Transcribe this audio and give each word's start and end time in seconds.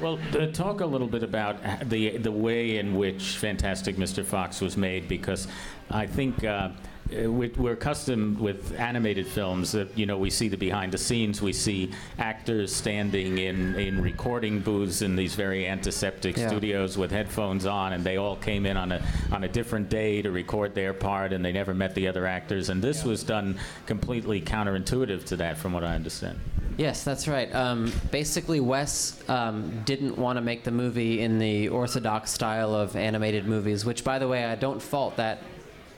Well, 0.00 0.18
uh, 0.38 0.46
talk 0.46 0.80
a 0.80 0.86
little 0.86 1.08
bit 1.08 1.22
about 1.24 1.56
the 1.88 2.18
the 2.18 2.30
way 2.30 2.78
in 2.78 2.94
which 2.96 3.36
Fantastic 3.38 3.96
Mr. 3.96 4.24
Fox 4.24 4.60
was 4.60 4.76
made, 4.76 5.08
because 5.08 5.48
I 5.90 6.06
think 6.06 6.44
uh, 6.44 6.68
uh, 7.24 7.32
we- 7.32 7.48
we're 7.56 7.72
accustomed 7.72 8.38
with 8.38 8.78
animated 8.78 9.26
films 9.26 9.72
that 9.72 9.88
you 9.98 10.06
know 10.06 10.16
we 10.16 10.30
see 10.30 10.46
the 10.46 10.56
behind 10.56 10.92
the 10.92 10.98
scenes, 10.98 11.42
we 11.42 11.52
see 11.52 11.90
actors 12.20 12.72
standing 12.72 13.38
in 13.38 13.74
in 13.74 14.00
recording 14.00 14.60
booths 14.60 15.02
in 15.02 15.16
these 15.16 15.34
very 15.34 15.66
antiseptic 15.66 16.36
Yeah. 16.36 16.46
studios 16.48 16.96
with 16.96 17.10
headphones 17.10 17.66
on, 17.66 17.92
and 17.92 18.04
they 18.04 18.18
all 18.18 18.36
came 18.36 18.66
in 18.66 18.76
on 18.76 18.92
a 18.92 19.02
on 19.32 19.42
a 19.42 19.48
different 19.48 19.88
day 19.88 20.22
to 20.22 20.30
record 20.30 20.76
their 20.76 20.92
part, 20.94 21.32
and 21.32 21.44
they 21.44 21.50
never 21.52 21.74
met 21.74 21.96
the 21.96 22.06
other 22.06 22.24
actors, 22.24 22.68
and 22.68 22.80
this 22.80 23.02
was 23.04 23.24
done 23.24 23.56
completely 23.86 24.40
counterintuitive 24.40 25.24
to 25.24 25.36
that, 25.36 25.58
from 25.58 25.72
what 25.72 25.82
I 25.82 25.96
understand. 25.96 26.38
Yes, 26.78 27.02
that's 27.02 27.26
right. 27.26 27.52
Um, 27.52 27.92
basically, 28.12 28.60
Wes 28.60 29.20
um, 29.28 29.82
didn't 29.84 30.16
want 30.16 30.36
to 30.36 30.40
make 30.40 30.62
the 30.62 30.70
movie 30.70 31.22
in 31.22 31.40
the 31.40 31.68
orthodox 31.70 32.30
style 32.30 32.72
of 32.72 32.94
animated 32.94 33.46
movies, 33.46 33.84
which, 33.84 34.04
by 34.04 34.20
the 34.20 34.28
way, 34.28 34.44
I 34.44 34.54
don't 34.54 34.80
fault 34.80 35.16
that 35.16 35.42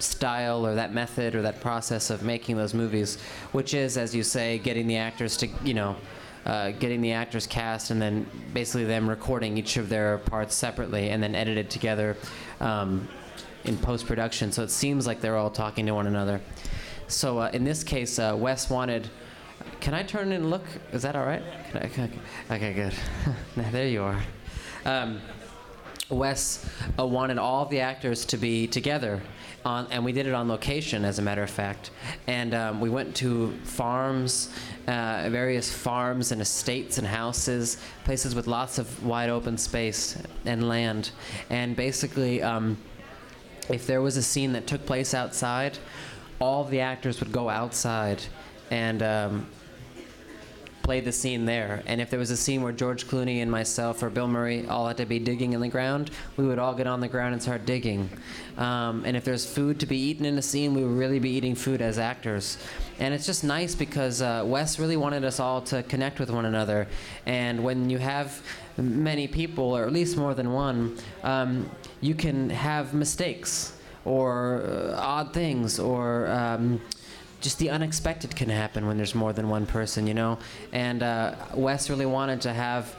style 0.00 0.66
or 0.66 0.74
that 0.74 0.92
method 0.92 1.34
or 1.34 1.40
that 1.40 1.62
process 1.62 2.10
of 2.10 2.22
making 2.22 2.58
those 2.58 2.74
movies, 2.74 3.16
which 3.52 3.72
is, 3.72 3.96
as 3.96 4.14
you 4.14 4.22
say, 4.22 4.58
getting 4.58 4.86
the 4.86 4.98
actors 4.98 5.38
to, 5.38 5.48
you 5.64 5.72
know, 5.72 5.96
uh, 6.44 6.72
getting 6.72 7.00
the 7.00 7.12
actors 7.12 7.46
cast 7.46 7.90
and 7.90 8.00
then 8.00 8.26
basically 8.52 8.84
them 8.84 9.08
recording 9.08 9.56
each 9.56 9.78
of 9.78 9.88
their 9.88 10.18
parts 10.18 10.54
separately 10.54 11.08
and 11.08 11.22
then 11.22 11.34
edited 11.34 11.70
together 11.70 12.18
um, 12.60 13.08
in 13.64 13.78
post 13.78 14.06
production. 14.06 14.52
So 14.52 14.62
it 14.62 14.70
seems 14.70 15.06
like 15.06 15.22
they're 15.22 15.38
all 15.38 15.48
talking 15.48 15.86
to 15.86 15.94
one 15.94 16.06
another. 16.06 16.42
So 17.08 17.38
uh, 17.38 17.50
in 17.54 17.64
this 17.64 17.82
case, 17.82 18.18
uh, 18.18 18.36
Wes 18.38 18.68
wanted. 18.68 19.08
Can 19.86 19.94
I 19.94 20.02
turn 20.02 20.32
and 20.32 20.50
look? 20.50 20.64
Is 20.92 21.02
that 21.02 21.14
all 21.14 21.24
right? 21.24 21.44
I, 21.72 21.86
can 21.86 22.10
okay, 22.50 22.72
good. 22.72 22.92
there 23.70 23.86
you 23.86 24.02
are. 24.02 24.20
Um, 24.84 25.20
Wes 26.10 26.68
uh, 26.98 27.06
wanted 27.06 27.38
all 27.38 27.66
the 27.66 27.78
actors 27.78 28.24
to 28.24 28.36
be 28.36 28.66
together, 28.66 29.22
on, 29.64 29.86
and 29.92 30.04
we 30.04 30.10
did 30.10 30.26
it 30.26 30.34
on 30.34 30.48
location, 30.48 31.04
as 31.04 31.20
a 31.20 31.22
matter 31.22 31.44
of 31.44 31.50
fact. 31.50 31.92
And 32.26 32.52
um, 32.52 32.80
we 32.80 32.90
went 32.90 33.14
to 33.18 33.52
farms, 33.62 34.52
uh, 34.88 35.28
various 35.30 35.72
farms 35.72 36.32
and 36.32 36.42
estates 36.42 36.98
and 36.98 37.06
houses, 37.06 37.78
places 38.02 38.34
with 38.34 38.48
lots 38.48 38.78
of 38.78 39.04
wide 39.04 39.30
open 39.30 39.56
space 39.56 40.20
and 40.46 40.68
land. 40.68 41.12
And 41.48 41.76
basically, 41.76 42.42
um, 42.42 42.76
if 43.68 43.86
there 43.86 44.02
was 44.02 44.16
a 44.16 44.22
scene 44.24 44.52
that 44.54 44.66
took 44.66 44.84
place 44.84 45.14
outside, 45.14 45.78
all 46.40 46.64
the 46.64 46.80
actors 46.80 47.20
would 47.20 47.30
go 47.30 47.48
outside 47.48 48.20
and 48.72 49.00
um, 49.00 49.46
play 50.86 51.00
the 51.00 51.10
scene 51.10 51.44
there. 51.44 51.82
And 51.86 52.00
if 52.00 52.10
there 52.10 52.18
was 52.20 52.30
a 52.30 52.36
scene 52.36 52.62
where 52.62 52.70
George 52.70 53.08
Clooney 53.08 53.42
and 53.42 53.50
myself 53.50 54.04
or 54.04 54.08
Bill 54.08 54.28
Murray 54.28 54.68
all 54.68 54.86
had 54.86 54.96
to 54.98 55.04
be 55.04 55.18
digging 55.18 55.52
in 55.52 55.60
the 55.60 55.68
ground, 55.68 56.12
we 56.36 56.46
would 56.46 56.60
all 56.60 56.74
get 56.74 56.86
on 56.86 57.00
the 57.00 57.08
ground 57.08 57.32
and 57.32 57.42
start 57.42 57.66
digging. 57.66 58.08
Um, 58.56 59.02
and 59.04 59.16
if 59.16 59.24
there's 59.24 59.44
food 59.44 59.80
to 59.80 59.86
be 59.86 59.98
eaten 59.98 60.24
in 60.24 60.38
a 60.38 60.42
scene, 60.42 60.74
we 60.74 60.84
would 60.84 60.96
really 60.96 61.18
be 61.18 61.30
eating 61.30 61.56
food 61.56 61.82
as 61.82 61.98
actors. 61.98 62.56
And 63.00 63.12
it's 63.12 63.26
just 63.26 63.42
nice 63.42 63.74
because 63.74 64.22
uh, 64.22 64.44
Wes 64.46 64.78
really 64.78 64.96
wanted 64.96 65.24
us 65.24 65.40
all 65.40 65.60
to 65.62 65.82
connect 65.82 66.20
with 66.20 66.30
one 66.30 66.44
another. 66.44 66.86
And 67.26 67.64
when 67.64 67.90
you 67.90 67.98
have 67.98 68.40
many 68.76 69.26
people, 69.26 69.76
or 69.76 69.86
at 69.86 69.92
least 69.92 70.16
more 70.16 70.34
than 70.34 70.52
one, 70.52 70.96
um, 71.24 71.68
you 72.00 72.14
can 72.14 72.48
have 72.50 72.94
mistakes 72.94 73.72
or 74.04 74.62
uh, 74.62 75.00
odd 75.00 75.34
things 75.34 75.80
or 75.80 76.28
um, 76.28 76.80
just 77.40 77.58
the 77.58 77.70
unexpected 77.70 78.34
can 78.34 78.48
happen 78.48 78.86
when 78.86 78.96
there's 78.96 79.14
more 79.14 79.32
than 79.32 79.48
one 79.48 79.66
person, 79.66 80.06
you 80.06 80.14
know. 80.14 80.38
And 80.72 81.02
uh, 81.02 81.34
Wes 81.54 81.90
really 81.90 82.06
wanted 82.06 82.40
to 82.42 82.52
have 82.52 82.94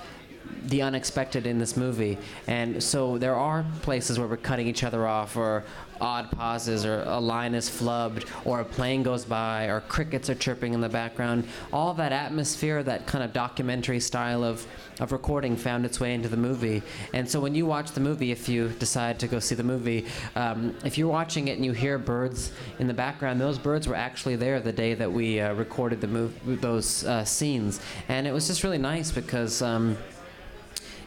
the 0.67 0.81
unexpected 0.81 1.47
in 1.47 1.59
this 1.59 1.75
movie, 1.75 2.17
and 2.47 2.81
so 2.81 3.17
there 3.17 3.35
are 3.35 3.65
places 3.81 4.19
where 4.19 4.27
we're 4.27 4.37
cutting 4.37 4.67
each 4.67 4.83
other 4.83 5.07
off, 5.07 5.35
or 5.35 5.63
odd 5.99 6.29
pauses, 6.31 6.85
or 6.85 7.03
a 7.03 7.19
line 7.19 7.55
is 7.55 7.69
flubbed, 7.69 8.29
or 8.45 8.59
a 8.59 8.65
plane 8.65 9.03
goes 9.03 9.25
by, 9.25 9.65
or 9.65 9.81
crickets 9.81 10.29
are 10.29 10.35
chirping 10.35 10.73
in 10.73 10.81
the 10.81 10.89
background. 10.89 11.47
All 11.73 11.93
that 11.95 12.11
atmosphere, 12.11 12.83
that 12.83 13.07
kind 13.07 13.23
of 13.23 13.33
documentary 13.33 13.99
style 13.99 14.43
of 14.43 14.65
of 14.99 15.11
recording 15.11 15.55
found 15.55 15.85
its 15.85 15.99
way 15.99 16.13
into 16.13 16.27
the 16.27 16.37
movie. 16.37 16.81
And 17.13 17.29
so 17.29 17.39
when 17.39 17.53
you 17.53 17.65
watch 17.65 17.91
the 17.91 17.99
movie, 17.99 18.31
if 18.31 18.49
you 18.49 18.69
decide 18.69 19.19
to 19.19 19.27
go 19.27 19.39
see 19.39 19.55
the 19.55 19.63
movie, 19.63 20.05
um, 20.35 20.75
if 20.83 20.97
you're 20.97 21.07
watching 21.07 21.49
it 21.49 21.57
and 21.57 21.65
you 21.65 21.71
hear 21.71 21.97
birds 21.99 22.51
in 22.79 22.87
the 22.87 22.93
background, 22.93 23.39
those 23.39 23.59
birds 23.59 23.87
were 23.87 23.95
actually 23.95 24.35
there 24.35 24.59
the 24.59 24.71
day 24.71 24.93
that 24.95 25.11
we 25.11 25.39
uh, 25.39 25.53
recorded 25.53 26.01
the 26.01 26.07
mov- 26.07 26.61
those 26.61 27.03
uh, 27.05 27.23
scenes. 27.23 27.79
And 28.07 28.25
it 28.27 28.33
was 28.33 28.47
just 28.47 28.63
really 28.63 28.79
nice 28.79 29.11
because. 29.11 29.61
Um, 29.61 29.97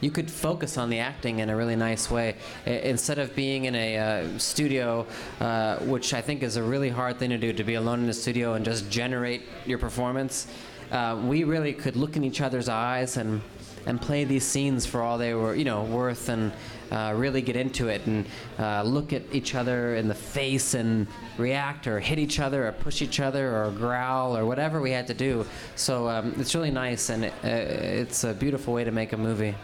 you 0.01 0.11
could 0.11 0.31
focus 0.31 0.79
on 0.79 0.91
the 0.91 0.99
acting 0.99 1.41
in 1.41 1.51
a 1.51 1.57
really 1.57 1.77
nice 1.77 2.11
way 2.11 2.37
I- 2.67 2.71
instead 2.71 3.19
of 3.19 3.35
being 3.35 3.65
in 3.65 3.75
a 3.75 3.99
uh, 3.99 4.39
studio, 4.39 5.07
uh, 5.41 5.77
which 5.79 6.15
I 6.15 6.21
think 6.21 6.43
is 6.43 6.57
a 6.57 6.63
really 6.63 6.89
hard 6.89 7.19
thing 7.19 7.31
to 7.31 7.39
do 7.39 7.53
to 7.53 7.65
be 7.65 7.75
alone 7.75 8.03
in 8.05 8.09
a 8.09 8.15
studio 8.15 8.55
and 8.55 8.65
just 8.65 8.91
generate 8.91 9.43
your 9.67 9.79
performance. 9.79 10.47
Uh, 10.91 11.21
we 11.25 11.45
really 11.45 11.73
could 11.73 11.97
look 11.97 12.17
in 12.17 12.25
each 12.25 12.41
other's 12.41 12.69
eyes 12.69 13.17
and 13.17 13.41
and 13.87 14.01
play 14.01 14.25
these 14.25 14.45
scenes 14.45 14.85
for 14.85 15.03
all 15.03 15.17
they 15.17 15.33
were, 15.33 15.55
you 15.55 15.65
know, 15.65 15.85
worth, 15.85 16.29
and 16.29 16.53
uh, 16.93 17.15
really 17.17 17.41
get 17.41 17.57
into 17.57 17.89
it 17.89 18.05
and 18.07 18.27
uh, 18.59 18.83
look 18.83 19.13
at 19.13 19.23
each 19.33 19.55
other 19.55 19.95
in 19.97 20.09
the 20.09 20.15
face 20.15 20.75
and 20.75 21.07
react 21.39 21.87
or 21.87 22.01
hit 22.01 22.19
each 22.19 22.41
other 22.41 22.67
or 22.67 22.73
push 22.73 23.01
each 23.01 23.21
other 23.21 23.57
or 23.57 23.71
growl 23.71 24.37
or 24.37 24.45
whatever 24.45 24.81
we 24.81 24.91
had 24.91 25.07
to 25.07 25.15
do. 25.15 25.47
So 25.77 26.09
um, 26.09 26.35
it's 26.39 26.55
really 26.55 26.71
nice 26.71 27.11
and 27.11 27.25
it, 27.25 27.33
uh, 27.45 27.49
it's 27.49 28.25
a 28.25 28.35
beautiful 28.35 28.75
way 28.75 28.85
to 28.85 28.91
make 28.91 29.13
a 29.13 29.17
movie. 29.17 29.55